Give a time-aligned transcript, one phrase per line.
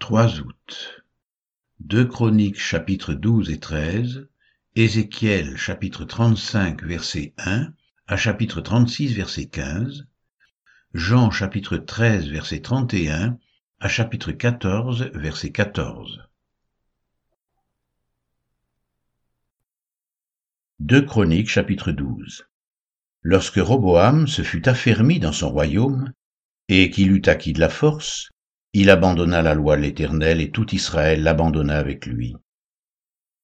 [0.00, 1.04] 3 août.
[1.80, 4.28] 2 Chroniques chapitres 12 et 13,
[4.74, 7.72] Ézéchiel chapitre 35 verset 1
[8.06, 10.06] à chapitre 36 verset 15,
[10.94, 13.38] Jean chapitre 13 verset 31
[13.78, 16.22] à chapitre 14 verset 14.
[20.78, 22.46] 2 Chroniques chapitre 12
[23.20, 26.10] Lorsque Roboam se fut affermi dans son royaume,
[26.68, 28.30] et qu'il eut acquis de la force,
[28.72, 32.36] il abandonna la loi de l'Éternel et tout Israël l'abandonna avec lui.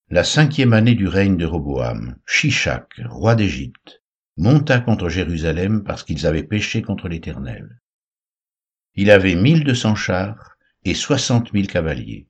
[0.09, 4.05] La cinquième année du règne de Roboam, Shishak, roi d'Égypte,
[4.37, 7.81] monta contre Jérusalem parce qu'ils avaient péché contre l'Éternel.
[8.95, 12.29] Il avait mille deux cents chars et soixante mille cavaliers,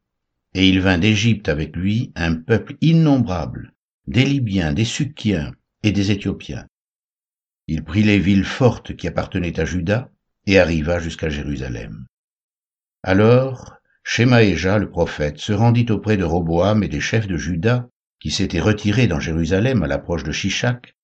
[0.54, 3.74] et il vint d'Égypte avec lui un peuple innombrable,
[4.06, 5.52] des Libyens, des Sukkiens
[5.82, 6.66] et des Éthiopiens.
[7.66, 10.10] Il prit les villes fortes qui appartenaient à Juda
[10.46, 12.06] et arriva jusqu'à Jérusalem.
[13.08, 18.32] Alors, Shemaéja le prophète se rendit auprès de Roboam et des chefs de Juda, qui
[18.32, 20.96] s'étaient retirés dans Jérusalem à l'approche de Shishak,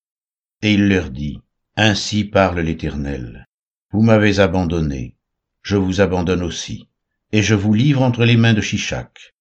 [0.61, 1.39] et il leur dit,
[1.77, 3.47] Ainsi parle l'Éternel,
[3.91, 5.15] vous m'avez abandonné,
[5.61, 6.89] je vous abandonne aussi,
[7.31, 9.33] et je vous livre entre les mains de Shishak.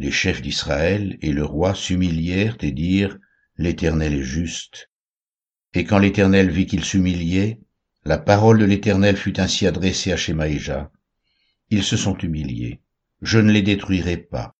[0.00, 3.16] Les chefs d'Israël et le roi s'humilièrent et dirent,
[3.58, 4.90] L'Éternel est juste.
[5.72, 7.60] Et quand l'Éternel vit qu'il s'humiliait,
[8.04, 10.90] la parole de l'Éternel fut ainsi adressée à Shemaïja,
[11.70, 12.80] ils se sont humiliés.
[13.22, 14.54] Je ne les détruirai pas.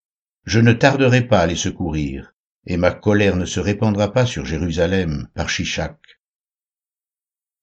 [0.44, 2.34] Je ne tarderai pas à les secourir,
[2.66, 5.98] et ma colère ne se répandra pas sur Jérusalem par Shishak.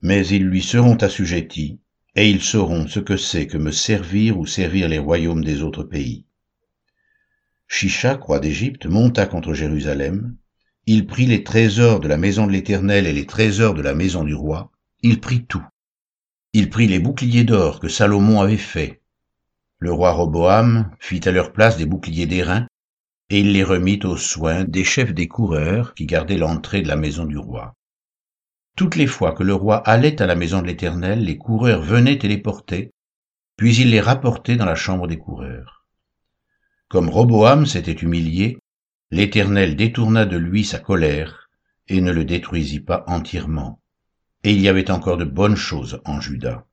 [0.01, 1.79] Mais ils lui seront assujettis,
[2.15, 5.83] et ils sauront ce que c'est que me servir ou servir les royaumes des autres
[5.83, 6.25] pays.
[7.67, 10.35] Shishak, roi d'Égypte, monta contre Jérusalem,
[10.87, 14.23] il prit les trésors de la maison de l'Éternel et les trésors de la maison
[14.23, 14.71] du roi,
[15.03, 15.63] il prit tout.
[16.53, 19.00] Il prit les boucliers d'or que Salomon avait faits,
[19.81, 22.67] le roi Roboam fit à leur place des boucliers d'airain,
[23.31, 26.95] et il les remit aux soins des chefs des coureurs qui gardaient l'entrée de la
[26.95, 27.73] maison du roi.
[28.77, 32.19] Toutes les fois que le roi allait à la maison de l'Éternel, les coureurs venaient
[32.21, 32.91] et les portaient,
[33.57, 35.83] puis il les rapportait dans la chambre des coureurs.
[36.87, 38.59] Comme Roboam s'était humilié,
[39.09, 41.49] l'Éternel détourna de lui sa colère
[41.87, 43.81] et ne le détruisit pas entièrement.
[44.43, 46.67] Et il y avait encore de bonnes choses en Juda.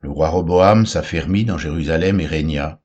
[0.00, 2.80] Le roi Roboam s'affermit dans Jérusalem et régna.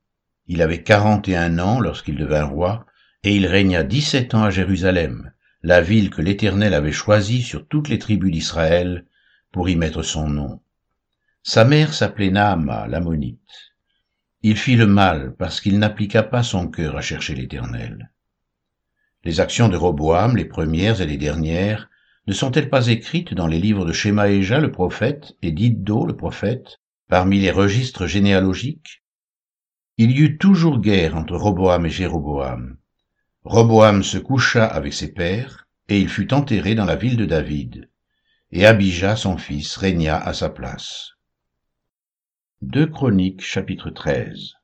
[0.48, 2.86] Il avait quarante et un ans lorsqu'il devint roi,
[3.24, 5.32] et il régna dix-sept ans à Jérusalem,
[5.62, 9.06] la ville que l'Éternel avait choisie sur toutes les tribus d'Israël
[9.52, 10.60] pour y mettre son nom.
[11.44, 13.74] Sa mère s'appelait Naama, l'ammonite.
[14.42, 18.12] Il fit le mal parce qu'il n'appliqua pas son cœur à chercher l'Éternel.
[19.24, 21.90] Les actions de Roboam, les premières et les dernières,
[22.28, 26.80] ne sont-elles pas écrites dans les livres de Shemaéja le prophète et d'Iddo le prophète,
[27.14, 29.04] Parmi les registres généalogiques,
[29.98, 32.80] il y eut toujours guerre entre Roboam et Jéroboam.
[33.44, 37.88] Roboam se coucha avec ses pères, et il fut enterré dans la ville de David,
[38.50, 41.12] et Abijah son fils régna à sa place.
[42.64, 44.56] 2 Chroniques chapitre 13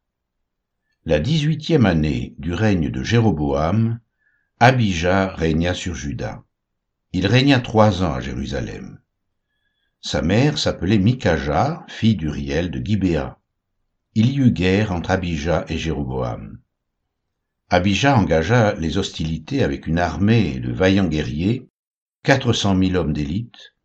[1.05, 3.99] La dix-huitième année du règne de Jéroboam,
[4.59, 6.43] Abijah régna sur Juda.
[7.13, 8.99] Il régna trois ans à Jérusalem.
[10.01, 13.37] Sa mère s'appelait Mikaja, fille d'Uriel de Gibéa.
[14.15, 16.57] Il y eut guerre entre Abijah et Jéroboam.
[17.69, 21.67] Abijah engagea les hostilités avec une armée de vaillants guerriers,
[22.23, 23.75] quatre cent mille hommes d'élite,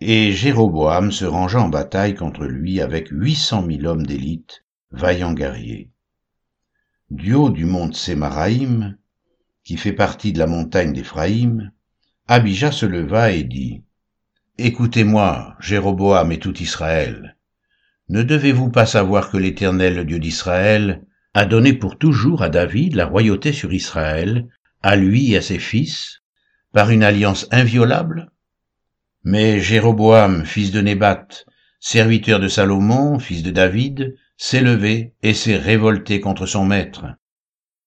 [0.00, 5.32] et Jéroboam se rangea en bataille contre lui avec huit cent mille hommes d'élite, vaillants
[5.32, 5.90] guerriers.
[7.10, 8.98] Du haut du mont Sémaraïm,
[9.62, 11.70] qui fait partie de la montagne d'Éphraïm,
[12.26, 13.84] Abijah se leva et dit,
[14.58, 17.36] Écoutez-moi, Jéroboam et tout Israël.
[18.10, 22.94] Ne devez-vous pas savoir que l'Éternel, le Dieu d'Israël, a donné pour toujours à David
[22.94, 24.46] la royauté sur Israël,
[24.82, 26.20] à lui et à ses fils,
[26.70, 28.30] par une alliance inviolable?
[29.24, 31.28] Mais Jéroboam, fils de Nébat,
[31.80, 37.06] serviteur de Salomon, fils de David, s'est levé et s'est révolté contre son maître.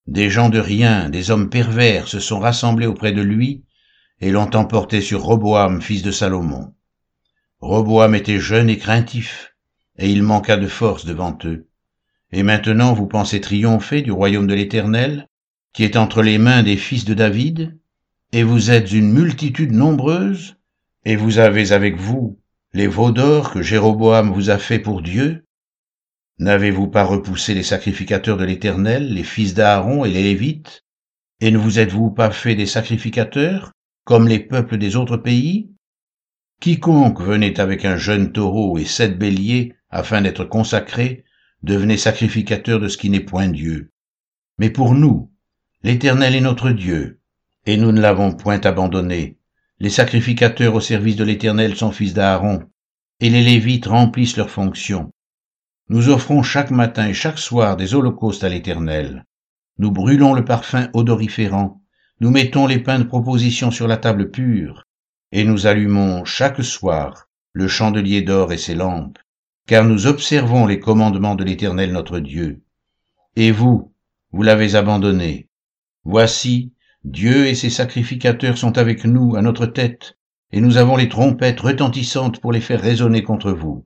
[0.08, 3.65] Des gens de rien, des hommes pervers se sont rassemblés auprès de lui
[4.20, 6.74] et l'ont emporté sur Roboam, fils de Salomon.
[7.60, 9.54] Roboam était jeune et craintif,
[9.98, 11.68] et il manqua de force devant eux.
[12.32, 15.28] Et maintenant vous pensez triompher du royaume de l'Éternel,
[15.72, 17.78] qui est entre les mains des fils de David,
[18.32, 20.56] et vous êtes une multitude nombreuse,
[21.04, 22.38] et vous avez avec vous
[22.72, 25.46] les veaux d'or que Jéroboam vous a fait pour Dieu
[26.38, 30.84] N'avez-vous pas repoussé les sacrificateurs de l'Éternel, les fils d'Aaron et les Lévites?
[31.40, 33.72] Et ne vous êtes-vous pas fait des sacrificateurs?
[34.06, 35.68] Comme les peuples des autres pays?
[36.60, 41.24] Quiconque venait avec un jeune taureau et sept béliers afin d'être consacré
[41.64, 43.90] devenez sacrificateurs de ce qui n'est point Dieu.
[44.58, 45.32] Mais pour nous,
[45.82, 47.20] l'Éternel est notre Dieu,
[47.66, 49.38] et nous ne l'avons point abandonné.
[49.80, 52.62] Les sacrificateurs au service de l'Éternel sont fils d'Aaron,
[53.18, 55.12] et les Lévites remplissent leurs fonctions.
[55.88, 59.24] Nous offrons chaque matin et chaque soir des holocaustes à l'Éternel.
[59.78, 61.82] Nous brûlons le parfum odoriférant,
[62.20, 64.84] nous mettons les pains de proposition sur la table pure,
[65.32, 69.18] et nous allumons chaque soir le chandelier d'or et ses lampes,
[69.66, 72.62] car nous observons les commandements de l'Éternel notre Dieu.
[73.36, 73.92] Et vous,
[74.32, 75.48] vous l'avez abandonné.
[76.04, 76.72] Voici,
[77.04, 80.16] Dieu et ses sacrificateurs sont avec nous à notre tête,
[80.52, 83.84] et nous avons les trompettes retentissantes pour les faire résonner contre vous.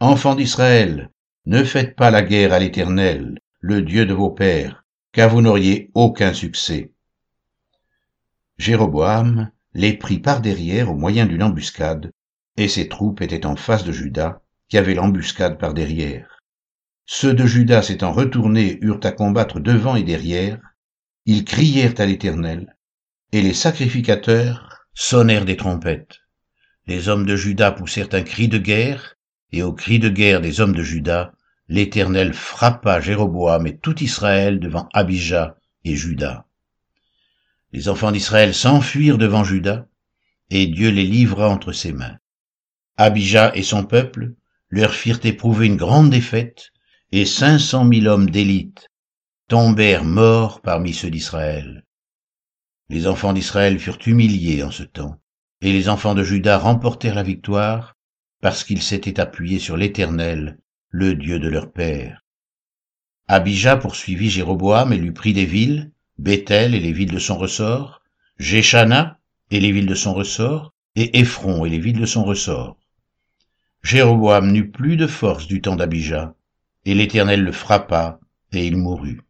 [0.00, 1.10] Enfants d'Israël,
[1.46, 5.90] ne faites pas la guerre à l'Éternel, le Dieu de vos pères, car vous n'auriez
[5.94, 6.92] aucun succès.
[8.60, 12.12] Jéroboam les prit par derrière au moyen d'une embuscade,
[12.58, 16.42] et ses troupes étaient en face de Judas, qui avait l'embuscade par derrière.
[17.06, 20.60] Ceux de Judas s'étant retournés eurent à combattre devant et derrière,
[21.24, 22.76] ils crièrent à l'Éternel,
[23.32, 26.18] et les sacrificateurs sonnèrent des trompettes.
[26.86, 29.16] Les hommes de Juda poussèrent un cri de guerre,
[29.52, 31.32] et au cri de guerre des hommes de Juda,
[31.68, 35.56] l'Éternel frappa Jéroboam et tout Israël devant Abijah
[35.86, 36.44] et Juda.
[37.72, 39.86] Les enfants d'Israël s'enfuirent devant Juda,
[40.50, 42.18] et Dieu les livra entre ses mains.
[42.96, 44.34] Abijah et son peuple
[44.68, 46.72] leur firent éprouver une grande défaite,
[47.12, 48.88] et cinq cent mille hommes d'élite
[49.48, 51.84] tombèrent morts parmi ceux d'Israël.
[52.88, 55.20] Les enfants d'Israël furent humiliés en ce temps,
[55.60, 57.96] et les enfants de Juda remportèrent la victoire,
[58.40, 60.58] parce qu'ils s'étaient appuyés sur l'Éternel,
[60.88, 62.24] le Dieu de leur père.
[63.28, 68.02] Abijah poursuivit Jéroboam et lui prit des villes, Bethel et les villes de son ressort,
[68.38, 69.18] Jéchana
[69.50, 72.76] et les villes de son ressort, et Ephron et les villes de son ressort.
[73.82, 76.34] Jéroboam n'eut plus de force du temps d'Abijah,
[76.84, 78.20] et l'Éternel le frappa,
[78.52, 79.22] et il mourut.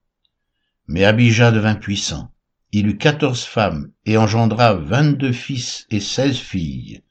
[0.88, 2.32] Mais Abijah devint puissant.
[2.72, 7.04] Il eut quatorze femmes, et engendra vingt-deux fils et seize filles.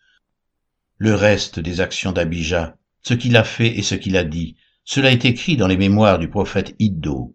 [0.97, 5.09] Le reste des actions d'Abijah, ce qu'il a fait et ce qu'il a dit, cela
[5.09, 7.33] est écrit dans les mémoires du prophète Iddo.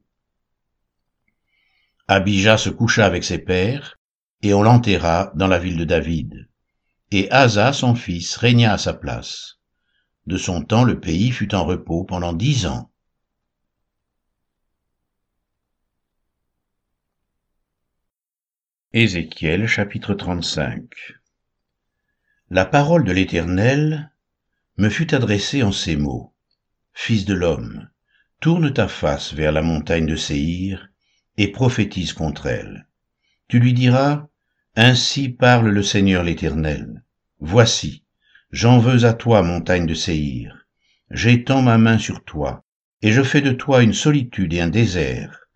[2.06, 3.98] Abijah se coucha avec ses pères,
[4.42, 6.48] et on l'enterra dans la ville de David.
[7.10, 9.58] Et Asa, son fils, régna à sa place.
[10.26, 12.90] De son temps, le pays fut en repos pendant dix ans.
[18.92, 20.84] Ézéchiel chapitre 35
[22.50, 24.12] La parole de l'Éternel
[24.76, 26.34] me fut adressée en ces mots.
[26.92, 27.90] Fils de l'homme,
[28.40, 30.90] tourne ta face vers la montagne de Séhir,
[31.36, 32.86] et prophétise contre elle.
[33.48, 34.28] Tu lui diras,
[34.76, 37.04] Ainsi parle le Seigneur l'Éternel.
[37.40, 38.04] Voici,
[38.50, 40.66] j'en veux à toi, montagne de Séhir.
[41.10, 42.64] J'étends ma main sur toi,
[43.02, 45.48] et je fais de toi une solitude et un désert.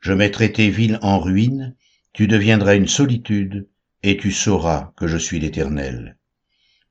[0.00, 1.74] Je mettrai tes villes en ruine,
[2.12, 3.68] tu deviendras une solitude,
[4.02, 6.16] et tu sauras que je suis l'Éternel.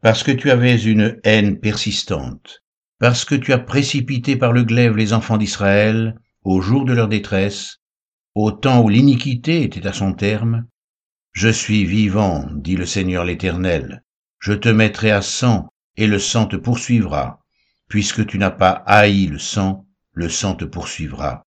[0.02, 2.64] Parce que tu avais une haine persistante,
[3.00, 7.08] parce que tu as précipité par le glaive les enfants d'Israël, au jour de leur
[7.08, 7.81] détresse,
[8.34, 10.66] au temps où l'iniquité était à son terme,
[11.34, 14.04] Je suis vivant, dit le Seigneur l'Éternel,
[14.40, 17.44] je te mettrai à sang, et le sang te poursuivra,
[17.88, 21.46] puisque tu n'as pas haï le sang, le sang te poursuivra.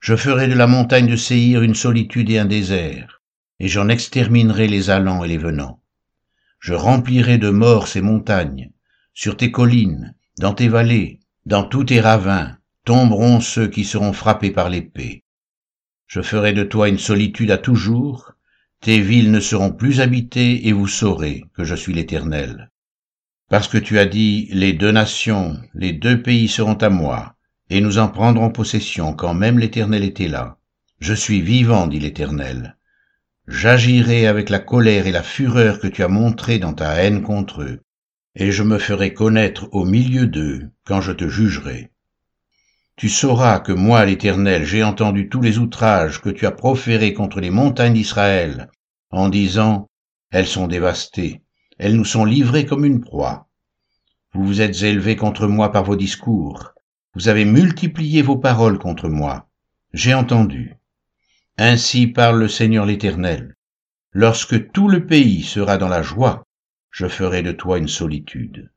[0.00, 3.22] Je ferai de la montagne de Séhir une solitude et un désert,
[3.60, 5.80] et j'en exterminerai les allants et les venants.
[6.58, 8.72] Je remplirai de morts ces montagnes,
[9.14, 14.50] sur tes collines, dans tes vallées, dans tous tes ravins, tomberont ceux qui seront frappés
[14.50, 15.21] par l'épée.
[16.14, 18.32] Je ferai de toi une solitude à toujours,
[18.82, 22.70] tes villes ne seront plus habitées et vous saurez que je suis l'Éternel.
[23.48, 27.36] Parce que tu as dit, les deux nations, les deux pays seront à moi,
[27.70, 30.58] et nous en prendrons possession quand même l'Éternel était là.
[31.00, 32.76] Je suis vivant, dit l'Éternel.
[33.48, 37.62] J'agirai avec la colère et la fureur que tu as montrées dans ta haine contre
[37.62, 37.80] eux,
[38.36, 41.90] et je me ferai connaître au milieu d'eux quand je te jugerai.
[43.02, 47.40] Tu sauras que moi, l'Éternel, j'ai entendu tous les outrages que tu as proférés contre
[47.40, 48.70] les montagnes d'Israël,
[49.10, 49.88] en disant,
[50.30, 51.42] Elles sont dévastées,
[51.80, 53.48] elles nous sont livrées comme une proie.
[54.32, 56.74] Vous vous êtes élevés contre moi par vos discours,
[57.14, 59.48] vous avez multiplié vos paroles contre moi.
[59.92, 60.76] J'ai entendu.
[61.58, 63.56] Ainsi parle le Seigneur l'Éternel.
[64.12, 66.44] Lorsque tout le pays sera dans la joie,
[66.92, 68.70] je ferai de toi une solitude.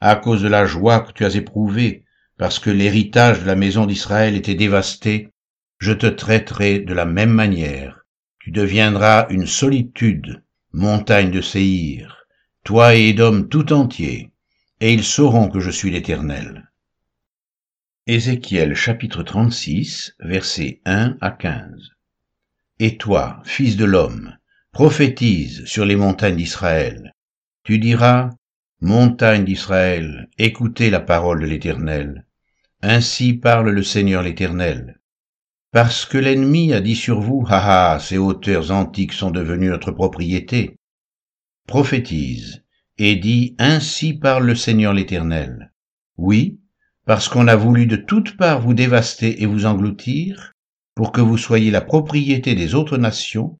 [0.00, 2.05] À cause de la joie que tu as éprouvée,
[2.38, 5.30] parce que l'héritage de la maison d'Israël était dévasté,
[5.78, 8.04] je te traiterai de la même manière.
[8.38, 12.26] Tu deviendras une solitude, montagne de Séhir,
[12.64, 14.32] toi et Édom tout entier,
[14.80, 16.70] et ils sauront que je suis l'Éternel.
[18.06, 21.90] Ézéchiel chapitre 36, versets 1 à 15.
[22.78, 24.36] Et toi, fils de l'homme,
[24.70, 27.14] prophétise sur les montagnes d'Israël.
[27.64, 28.30] Tu diras,
[28.82, 32.25] Montagnes d'Israël, écoutez la parole de l'Éternel.
[32.88, 35.00] Ainsi parle le Seigneur l'Éternel.
[35.72, 39.90] Parce que l'ennemi a dit sur vous, ha ha, ces hauteurs antiques sont devenues notre
[39.90, 40.76] propriété.
[41.66, 42.62] Prophétise,
[42.96, 45.72] et dis, ainsi parle le Seigneur l'Éternel.
[46.16, 46.60] Oui,
[47.06, 50.52] parce qu'on a voulu de toutes parts vous dévaster et vous engloutir,
[50.94, 53.58] pour que vous soyez la propriété des autres nations,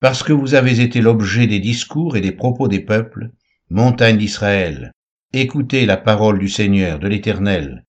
[0.00, 3.30] parce que vous avez été l'objet des discours et des propos des peuples,
[3.70, 4.92] montagne d'Israël,
[5.32, 7.86] écoutez la parole du Seigneur, de l'Éternel.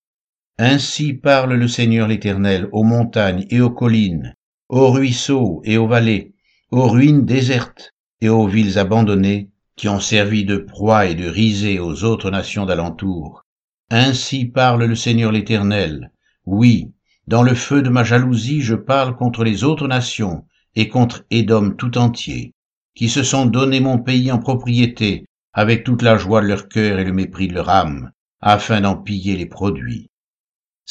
[0.61, 4.35] Ainsi parle le Seigneur l'Éternel aux montagnes et aux collines,
[4.67, 6.33] aux ruisseaux et aux vallées,
[6.69, 11.79] aux ruines désertes et aux villes abandonnées qui ont servi de proie et de risée
[11.79, 13.45] aux autres nations d'alentour,
[13.89, 16.11] ainsi parle le Seigneur l'Éternel.
[16.45, 16.91] Oui,
[17.25, 20.43] dans le feu de ma jalousie, je parle contre les autres nations
[20.75, 22.53] et contre Édom tout entier,
[22.95, 25.23] qui se sont donné mon pays en propriété,
[25.53, 28.11] avec toute la joie de leur cœur et le mépris de leur âme,
[28.41, 30.08] afin d'en piller les produits.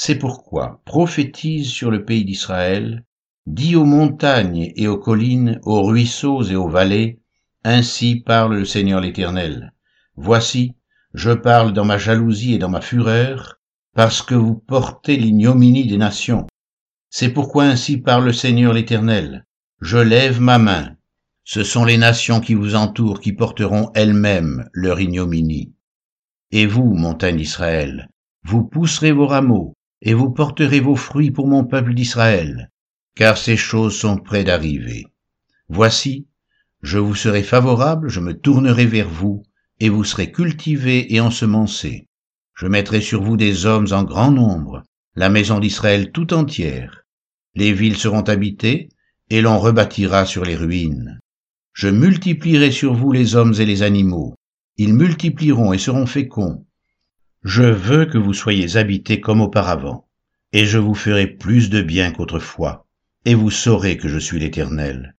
[0.00, 3.05] C'est pourquoi prophétise sur le pays d'Israël,
[3.47, 7.19] dis aux montagnes et aux collines, aux ruisseaux et aux vallées,
[7.64, 9.75] ainsi parle le Seigneur l'Éternel.
[10.14, 10.76] Voici,
[11.14, 13.59] je parle dans ma jalousie et dans ma fureur,
[13.97, 16.47] parce que vous portez l'ignominie des nations.
[17.11, 19.47] C'est pourquoi ainsi parle le Seigneur l'Éternel.
[19.81, 20.95] Je lève ma main.
[21.43, 25.75] Ce sont les nations qui vous entourent qui porteront elles-mêmes leur ignominie.
[26.52, 28.09] Et vous, montagne d'Israël,
[28.45, 32.71] vous pousserez vos rameaux, et vous porterez vos fruits pour mon peuple d'Israël,
[33.14, 35.07] car ces choses sont près d'arriver.
[35.69, 36.26] Voici,
[36.83, 39.43] je vous serai favorable, je me tournerai vers vous,
[39.81, 42.07] et vous serez cultivés et ensemencés.
[42.55, 44.83] Je mettrai sur vous des hommes en grand nombre,
[45.17, 47.02] la maison d'Israël tout entière.
[47.55, 48.88] Les villes seront habitées,
[49.31, 51.19] et l'on rebâtira sur les ruines.
[51.73, 54.35] Je multiplierai sur vous les hommes et les animaux.
[54.76, 56.67] Ils multiplieront et seront féconds.
[57.49, 60.07] Je veux que vous soyez habités comme auparavant,
[60.52, 62.87] et je vous ferai plus de bien qu'autrefois,
[63.25, 65.17] et vous saurez que je suis l'Éternel.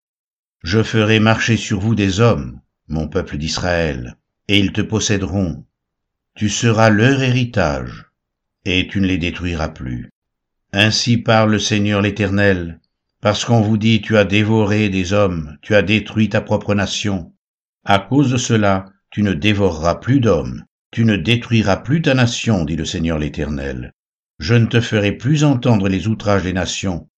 [0.62, 5.64] Je ferai marcher sur vous des hommes, mon peuple d'Israël, et ils te posséderont.
[6.36, 8.06] Tu seras leur héritage,
[8.64, 10.08] et tu ne les détruiras plus.
[10.72, 12.78] Ainsi parle le Seigneur l'Éternel,
[13.20, 17.32] parce qu'on vous dit tu as dévoré des hommes, tu as détruit ta propre nation.
[17.84, 22.64] À cause de cela, tu ne dévoreras plus d'hommes, tu ne détruiras plus ta nation,
[22.64, 23.92] dit le Seigneur l'Éternel.
[24.38, 27.08] Je ne te ferai plus entendre les outrages des nations,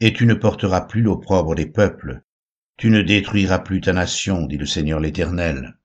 [0.00, 2.22] et tu ne porteras plus l'opprobre des peuples.
[2.76, 5.78] Tu ne détruiras plus ta nation, dit le Seigneur l'Éternel.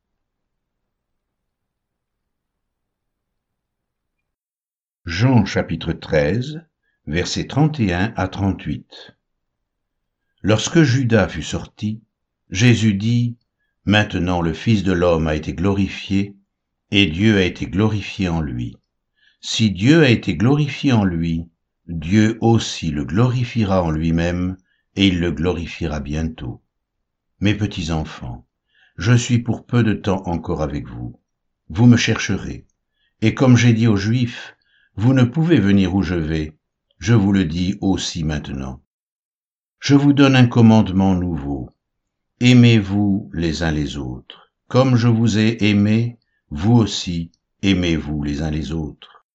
[5.06, 6.66] Jean chapitre 13,
[7.06, 9.16] versets 31 à 38.
[10.42, 12.02] Lorsque Judas fut sorti,
[12.50, 13.38] Jésus dit,
[13.86, 16.37] Maintenant le Fils de l'homme a été glorifié,
[16.92, 18.78] et Dieu a été glorifié en lui.
[19.42, 21.50] Si Dieu a été glorifié en lui,
[21.88, 24.58] Dieu aussi le glorifiera en lui-même,
[24.96, 26.62] et il le glorifiera bientôt.
[27.40, 28.48] Mes petits enfants,
[28.98, 31.20] je suis pour peu de temps encore avec vous.
[31.70, 32.66] Vous me chercherez,
[33.22, 34.56] et comme j'ai dit aux Juifs,
[34.96, 36.58] vous ne pouvez venir où je vais,
[36.98, 38.82] je vous le dis aussi maintenant.
[39.80, 41.70] Je vous donne un commandement nouveau.
[42.40, 44.52] Aimez-vous les uns les autres.
[44.68, 46.17] Comme je vous ai aimé,
[46.50, 49.26] vous aussi, aimez-vous les uns les autres.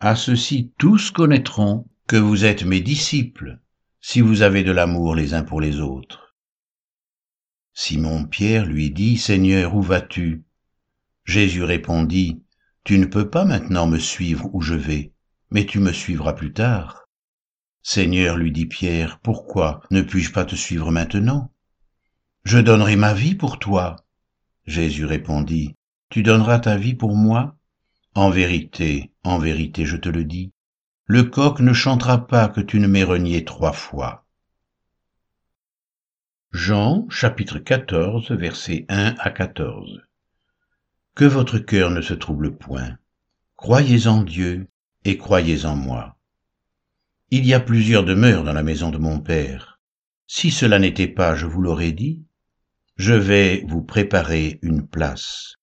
[0.00, 3.60] À ceci tous connaîtront que vous êtes mes disciples,
[4.00, 6.34] si vous avez de l'amour les uns pour les autres.
[7.74, 10.44] Simon-Pierre lui dit, Seigneur, où vas-tu?
[11.24, 12.42] Jésus répondit,
[12.84, 15.12] tu ne peux pas maintenant me suivre où je vais,
[15.50, 17.08] mais tu me suivras plus tard.
[17.82, 21.52] Seigneur, lui dit Pierre, pourquoi ne puis-je pas te suivre maintenant?
[22.44, 23.96] Je donnerai ma vie pour toi.
[24.66, 25.75] Jésus répondit,
[26.08, 27.56] Tu donneras ta vie pour moi?
[28.14, 30.52] En vérité, en vérité, je te le dis,
[31.06, 34.26] le coq ne chantera pas que tu ne m'aies renié trois fois.
[36.52, 40.06] Jean chapitre 14 versets 1 à 14
[41.16, 42.98] que votre cœur ne se trouble point.
[43.56, 44.68] Croyez en Dieu
[45.04, 46.18] et croyez en moi.
[47.30, 49.80] Il y a plusieurs demeures dans la maison de mon Père.
[50.26, 52.22] Si cela n'était pas, je vous l'aurais dit,
[52.96, 55.54] je vais vous préparer une place.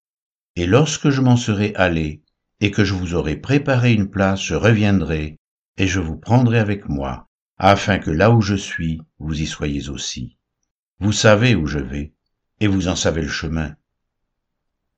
[0.55, 2.22] Et lorsque je m'en serai allé
[2.60, 5.39] et que je vous aurai préparé une place, je reviendrai
[5.77, 9.89] et je vous prendrai avec moi, afin que là où je suis, vous y soyez
[9.89, 10.38] aussi.
[11.00, 12.13] Vous savez où je vais,
[12.60, 13.75] et vous en savez le chemin.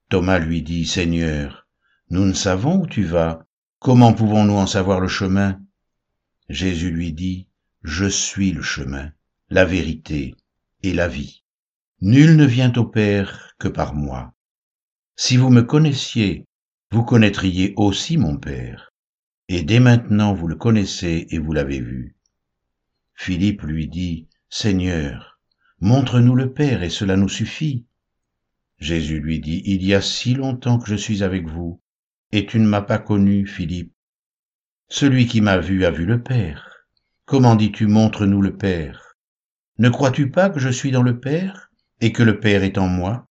[0.10, 1.68] Thomas lui dit, Seigneur,
[2.10, 3.46] nous ne savons où tu vas,
[3.80, 5.62] Comment pouvons-nous en savoir le chemin?
[6.50, 7.48] Jésus lui dit,
[7.84, 9.12] Je suis le chemin,
[9.50, 10.36] la vérité
[10.82, 11.44] et la vie.
[12.02, 14.35] Nul ne vient au Père que par moi.
[15.18, 16.46] Si vous me connaissiez,
[16.92, 18.92] vous connaîtriez aussi mon Père.
[19.48, 22.18] Et dès maintenant vous le connaissez et vous l'avez vu.
[23.14, 25.40] Philippe lui dit, Seigneur,
[25.80, 27.86] montre-nous le Père et cela nous suffit.
[28.78, 31.80] Jésus lui dit, Il y a si longtemps que je suis avec vous,
[32.34, 33.94] et tu ne m'as pas connu, Philippe.
[34.90, 36.86] Celui qui m'a vu a vu le Père.
[37.24, 39.16] Comment dis-tu, montre-nous le Père?
[39.78, 42.88] Ne crois-tu pas que je suis dans le Père, et que le Père est en
[42.88, 43.26] moi?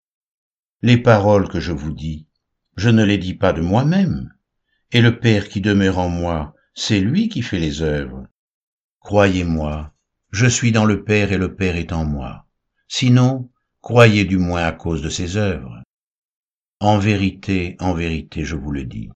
[0.85, 2.27] Les paroles que je vous dis,
[2.77, 4.31] je ne les dis pas de moi-même,
[4.91, 8.27] et le Père qui demeure en moi, c'est lui qui fait les œuvres.
[8.99, 9.95] Croyez-moi,
[10.29, 12.45] je suis dans le Père et le Père est en moi.
[12.87, 13.49] Sinon,
[13.81, 15.81] croyez du moins à cause de ses œuvres.
[16.79, 19.09] En vérité, en vérité, je vous le dis,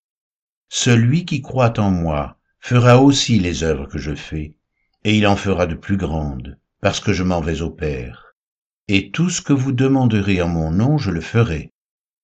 [0.70, 4.56] celui qui croit en moi fera aussi les œuvres que je fais,
[5.04, 8.29] et il en fera de plus grandes, parce que je m'en vais au Père.
[8.92, 11.72] Et tout ce que vous demanderez en mon nom, je le ferai,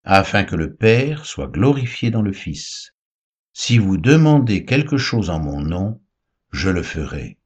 [0.03, 2.95] afin que le Père soit glorifié dans le Fils.
[3.53, 6.01] Si vous demandez quelque chose en mon nom,
[6.51, 7.38] je le ferai.